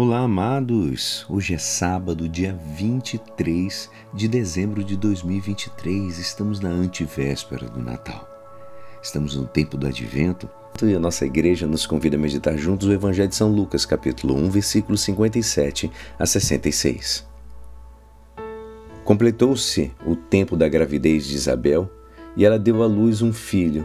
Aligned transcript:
Olá, 0.00 0.20
amados! 0.20 1.26
Hoje 1.28 1.54
é 1.54 1.58
sábado, 1.58 2.28
dia 2.28 2.56
23 2.76 3.90
de 4.14 4.28
dezembro 4.28 4.84
de 4.84 4.96
2023. 4.96 6.20
Estamos 6.20 6.60
na 6.60 6.68
antivéspera 6.68 7.68
do 7.68 7.82
Natal. 7.82 8.24
Estamos 9.02 9.34
no 9.34 9.44
tempo 9.44 9.76
do 9.76 9.88
advento 9.88 10.48
e 10.84 10.94
a 10.94 11.00
nossa 11.00 11.26
igreja 11.26 11.66
nos 11.66 11.84
convida 11.84 12.14
a 12.14 12.18
meditar 12.20 12.56
juntos 12.56 12.86
o 12.86 12.92
Evangelho 12.92 13.28
de 13.28 13.34
São 13.34 13.50
Lucas, 13.50 13.84
capítulo 13.84 14.36
1, 14.36 14.50
versículos 14.50 15.00
57 15.00 15.90
a 16.16 16.24
66. 16.24 17.26
Completou-se 19.02 19.90
o 20.06 20.14
tempo 20.14 20.56
da 20.56 20.68
gravidez 20.68 21.26
de 21.26 21.34
Isabel 21.34 21.90
e 22.36 22.44
ela 22.44 22.56
deu 22.56 22.84
à 22.84 22.86
luz 22.86 23.20
um 23.20 23.32
filho 23.32 23.84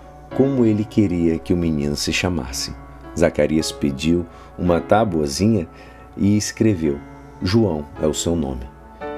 como 0.35 0.65
ele 0.65 0.85
queria 0.85 1.37
que 1.37 1.53
o 1.53 1.57
menino 1.57 1.95
se 1.95 2.13
chamasse. 2.13 2.73
Zacarias 3.17 3.71
pediu 3.71 4.25
uma 4.57 4.79
tabuazinha 4.79 5.67
e 6.15 6.37
escreveu: 6.37 6.99
João 7.41 7.85
é 8.01 8.07
o 8.07 8.13
seu 8.13 8.35
nome. 8.35 8.69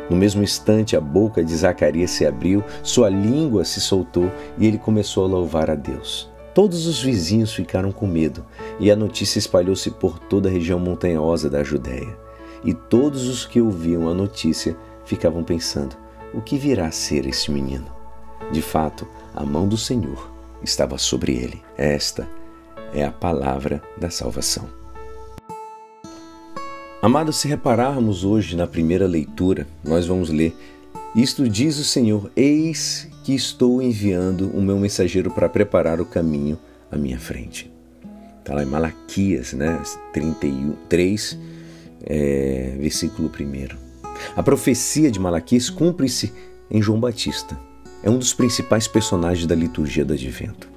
No 0.09 0.17
mesmo 0.17 0.43
instante, 0.43 0.97
a 0.97 1.01
boca 1.01 1.43
de 1.43 1.55
Zacarias 1.55 2.11
se 2.11 2.25
abriu, 2.25 2.63
sua 2.81 3.09
língua 3.09 3.63
se 3.63 3.79
soltou 3.79 4.29
e 4.57 4.67
ele 4.67 4.77
começou 4.77 5.23
a 5.23 5.27
louvar 5.27 5.69
a 5.69 5.75
Deus. 5.75 6.29
Todos 6.53 6.85
os 6.85 7.01
vizinhos 7.01 7.53
ficaram 7.53 7.91
com 7.91 8.05
medo 8.05 8.45
e 8.79 8.91
a 8.91 8.95
notícia 8.95 9.39
espalhou-se 9.39 9.89
por 9.91 10.19
toda 10.19 10.49
a 10.49 10.51
região 10.51 10.79
montanhosa 10.79 11.49
da 11.49 11.63
Judéia. 11.63 12.17
E 12.63 12.73
todos 12.73 13.27
os 13.27 13.45
que 13.45 13.61
ouviam 13.61 14.07
a 14.09 14.13
notícia 14.13 14.75
ficavam 15.05 15.43
pensando: 15.43 15.95
o 16.33 16.41
que 16.41 16.57
virá 16.57 16.87
a 16.87 16.91
ser 16.91 17.25
este 17.25 17.51
menino? 17.51 17.87
De 18.51 18.61
fato, 18.61 19.07
a 19.33 19.43
mão 19.43 19.67
do 19.67 19.77
Senhor 19.77 20.32
estava 20.63 20.97
sobre 20.97 21.33
ele. 21.33 21.61
Esta 21.77 22.27
é 22.93 23.03
a 23.03 23.11
palavra 23.11 23.81
da 23.97 24.09
salvação. 24.09 24.67
Amados, 27.01 27.37
se 27.37 27.47
repararmos 27.47 28.23
hoje 28.23 28.55
na 28.55 28.65
primeira 28.65 29.05
leitura, 29.05 29.67
nós 29.83 30.07
vamos 30.07 30.29
ler: 30.29 30.55
Isto 31.15 31.49
diz 31.49 31.77
o 31.77 31.83
Senhor: 31.83 32.31
Eis 32.35 33.09
que 33.23 33.33
estou 33.33 33.81
enviando 33.81 34.49
o 34.49 34.61
meu 34.61 34.77
mensageiro 34.77 35.29
para 35.31 35.49
preparar 35.49 35.99
o 35.99 36.05
caminho 36.05 36.57
à 36.91 36.95
minha 36.95 37.19
frente. 37.19 37.71
Está 38.39 38.53
lá 38.53 38.63
em 38.63 38.67
Malaquias, 38.67 39.53
né? 39.53 39.81
33, 40.13 41.39
é, 42.05 42.75
versículo 42.79 43.29
1. 43.29 43.77
A 44.35 44.43
profecia 44.43 45.09
de 45.09 45.19
Malaquias 45.19 45.69
cumpre-se 45.69 46.33
em 46.69 46.81
João 46.81 46.99
Batista 46.99 47.57
é 48.03 48.09
um 48.09 48.17
dos 48.17 48.33
principais 48.33 48.87
personagens 48.87 49.47
da 49.47 49.55
liturgia 49.55 50.03
do 50.03 50.13
Advento, 50.13 50.69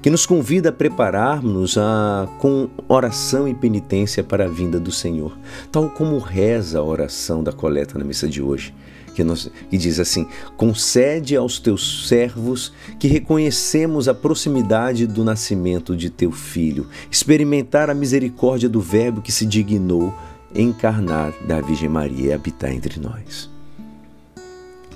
que 0.00 0.10
nos 0.10 0.26
convida 0.26 0.70
a 0.70 0.72
prepararmos 0.72 1.78
a, 1.78 2.28
com 2.38 2.68
oração 2.88 3.46
e 3.46 3.54
penitência 3.54 4.24
para 4.24 4.46
a 4.46 4.48
vinda 4.48 4.80
do 4.80 4.90
Senhor, 4.90 5.38
tal 5.70 5.90
como 5.90 6.18
reza 6.18 6.78
a 6.78 6.82
oração 6.82 7.44
da 7.44 7.52
coleta 7.52 7.98
na 7.98 8.04
missa 8.04 8.26
de 8.26 8.42
hoje, 8.42 8.74
que, 9.14 9.22
nós, 9.22 9.50
que 9.68 9.76
diz 9.76 10.00
assim: 10.00 10.26
concede 10.56 11.36
aos 11.36 11.58
teus 11.58 12.08
servos 12.08 12.72
que 12.98 13.06
reconhecemos 13.06 14.08
a 14.08 14.14
proximidade 14.14 15.06
do 15.06 15.22
nascimento 15.22 15.94
de 15.94 16.08
teu 16.08 16.32
filho, 16.32 16.88
experimentar 17.10 17.90
a 17.90 17.94
misericórdia 17.94 18.68
do 18.68 18.80
Verbo 18.80 19.20
que 19.20 19.30
se 19.30 19.44
dignou 19.44 20.12
encarnar 20.54 21.32
da 21.46 21.60
Virgem 21.60 21.88
Maria 21.88 22.30
e 22.30 22.32
habitar 22.32 22.72
entre 22.72 23.00
nós. 23.00 23.50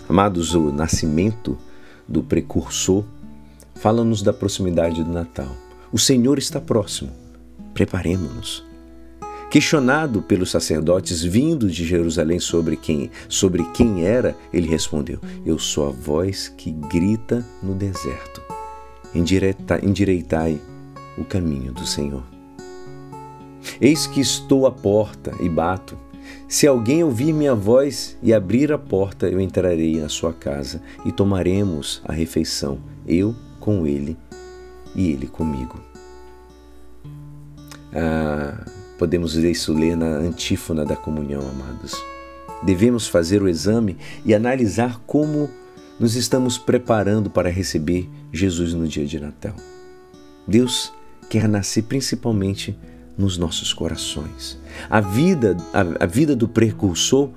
Amados, 0.08 0.54
o 0.54 0.70
nascimento 0.70 1.58
do 2.08 2.22
precursor 2.22 3.04
fala-nos 3.76 4.22
da 4.22 4.32
proximidade 4.32 5.04
do 5.04 5.12
Natal. 5.12 5.54
O 5.92 5.98
Senhor 5.98 6.38
está 6.38 6.60
próximo. 6.60 7.12
Preparemos-nos. 7.72 8.64
Questionado 9.50 10.22
pelos 10.22 10.50
sacerdotes 10.50 11.22
vindos 11.22 11.74
de 11.74 11.86
Jerusalém 11.86 12.40
sobre 12.40 12.76
quem, 12.76 13.10
sobre 13.28 13.64
quem 13.72 14.04
era, 14.04 14.36
ele 14.52 14.66
respondeu: 14.66 15.20
Eu 15.44 15.58
sou 15.58 15.88
a 15.88 15.92
voz 15.92 16.48
que 16.48 16.72
grita 16.72 17.46
no 17.62 17.74
deserto. 17.74 18.42
endireitai 19.14 20.60
o 21.16 21.24
caminho 21.24 21.72
do 21.72 21.86
Senhor. 21.86 22.24
Eis 23.80 24.06
que 24.06 24.20
estou 24.20 24.66
à 24.66 24.72
porta 24.72 25.32
e 25.40 25.48
bato. 25.48 25.96
Se 26.48 26.66
alguém 26.66 27.02
ouvir 27.02 27.32
minha 27.32 27.54
voz 27.54 28.16
e 28.22 28.32
abrir 28.32 28.72
a 28.72 28.78
porta, 28.78 29.28
eu 29.28 29.40
entrarei 29.40 30.00
na 30.00 30.08
sua 30.08 30.32
casa 30.32 30.80
e 31.04 31.12
tomaremos 31.12 32.00
a 32.04 32.12
refeição, 32.12 32.78
eu 33.06 33.34
com 33.58 33.86
ele 33.86 34.16
e 34.94 35.10
ele 35.10 35.26
comigo. 35.26 35.80
Ah, 37.92 38.64
podemos 38.98 39.34
isso 39.34 39.72
ler 39.72 39.96
na 39.96 40.06
antífona 40.06 40.84
da 40.84 40.96
comunhão, 40.96 41.42
amados. 41.48 41.94
Devemos 42.62 43.06
fazer 43.06 43.42
o 43.42 43.48
exame 43.48 43.96
e 44.24 44.34
analisar 44.34 45.00
como 45.06 45.50
nos 45.98 46.14
estamos 46.14 46.58
preparando 46.58 47.30
para 47.30 47.50
receber 47.50 48.08
Jesus 48.32 48.74
no 48.74 48.86
dia 48.86 49.06
de 49.06 49.18
Natal. 49.18 49.54
Deus 50.46 50.92
quer 51.28 51.48
nascer 51.48 51.82
principalmente 51.82 52.78
nos 53.16 53.38
nossos 53.38 53.72
corações. 53.72 54.58
A 54.90 55.00
vida, 55.00 55.56
a, 55.72 56.04
a 56.04 56.06
vida 56.06 56.36
do 56.36 56.48
precursor 56.48 57.30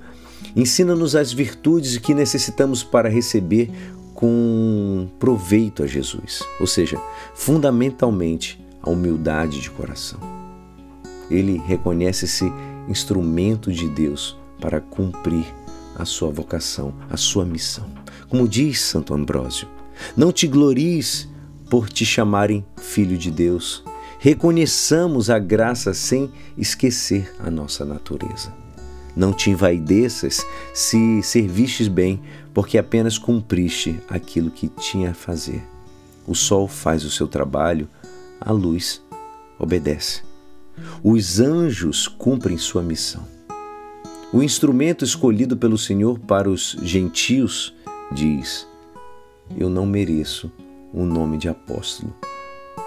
ensina-nos 0.54 1.16
as 1.16 1.32
virtudes 1.32 1.96
que 1.98 2.14
necessitamos 2.14 2.82
para 2.82 3.08
receber 3.08 3.70
com 4.14 5.08
proveito 5.18 5.82
a 5.82 5.86
Jesus, 5.86 6.42
ou 6.60 6.66
seja, 6.66 7.00
fundamentalmente 7.34 8.62
a 8.82 8.90
humildade 8.90 9.60
de 9.60 9.70
coração. 9.70 10.20
Ele 11.30 11.58
reconhece-se 11.66 12.52
instrumento 12.88 13.72
de 13.72 13.88
Deus 13.88 14.36
para 14.60 14.80
cumprir 14.80 15.46
a 15.96 16.04
sua 16.04 16.30
vocação, 16.30 16.92
a 17.08 17.16
sua 17.16 17.44
missão. 17.44 17.86
Como 18.28 18.46
diz 18.48 18.80
Santo 18.80 19.14
Ambrósio, 19.14 19.68
não 20.16 20.32
te 20.32 20.46
glories 20.46 21.28
por 21.70 21.88
te 21.88 22.04
chamarem 22.04 22.64
filho 22.76 23.16
de 23.16 23.30
Deus, 23.30 23.82
reconheçamos 24.20 25.30
a 25.30 25.38
graça 25.38 25.94
sem 25.94 26.30
esquecer 26.56 27.34
a 27.38 27.50
nossa 27.50 27.86
natureza. 27.86 28.52
Não 29.16 29.32
te 29.32 29.48
envaideças 29.48 30.46
se 30.74 31.22
servistes 31.22 31.88
bem, 31.88 32.20
porque 32.52 32.76
apenas 32.76 33.16
cumpriste 33.16 33.98
aquilo 34.08 34.50
que 34.50 34.68
tinha 34.68 35.12
a 35.12 35.14
fazer. 35.14 35.62
O 36.26 36.34
sol 36.34 36.68
faz 36.68 37.02
o 37.02 37.10
seu 37.10 37.26
trabalho, 37.26 37.88
a 38.38 38.52
luz 38.52 39.02
obedece. 39.58 40.22
Os 41.02 41.40
anjos 41.40 42.06
cumprem 42.06 42.58
sua 42.58 42.82
missão. 42.82 43.26
O 44.34 44.42
instrumento 44.42 45.02
escolhido 45.02 45.56
pelo 45.56 45.78
Senhor 45.78 46.18
para 46.18 46.48
os 46.48 46.76
gentios 46.82 47.74
diz: 48.12 48.66
Eu 49.56 49.70
não 49.70 49.86
mereço 49.86 50.52
o 50.92 51.04
nome 51.04 51.38
de 51.38 51.48
apóstolo, 51.48 52.14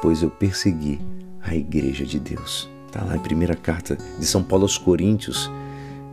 pois 0.02 0.22
eu 0.22 0.30
persegui 0.30 1.02
a 1.44 1.56
igreja 1.56 2.06
de 2.06 2.20
Deus. 2.20 2.70
Está 2.88 3.04
lá 3.04 3.16
em 3.16 3.20
primeira 3.20 3.56
carta 3.56 3.98
de 4.20 4.26
São 4.26 4.44
Paulo 4.44 4.66
aos 4.66 4.78
Coríntios, 4.78 5.52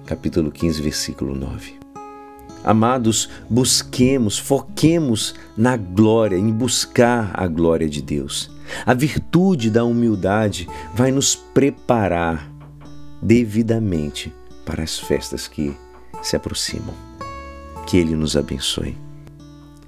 capítulo 0.06 0.50
15, 0.50 0.82
versículo 0.82 1.34
9. 1.34 1.78
Amados, 2.62 3.30
busquemos, 3.48 4.38
foquemos 4.38 5.34
na 5.56 5.76
glória, 5.76 6.36
em 6.36 6.52
buscar 6.52 7.30
a 7.34 7.46
glória 7.46 7.88
de 7.88 8.02
Deus. 8.02 8.50
A 8.84 8.92
virtude 8.92 9.70
da 9.70 9.84
humildade 9.84 10.68
vai 10.94 11.10
nos 11.10 11.34
preparar 11.34 12.50
devidamente 13.22 14.32
para 14.64 14.82
as 14.82 14.98
festas 14.98 15.48
que 15.48 15.74
se 16.22 16.36
aproximam. 16.36 16.94
Que 17.86 17.96
Ele 17.96 18.14
nos 18.14 18.36
abençoe. 18.36 18.96